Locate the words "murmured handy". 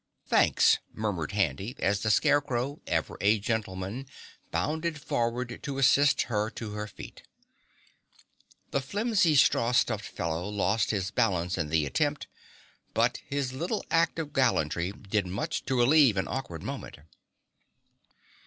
0.91-1.75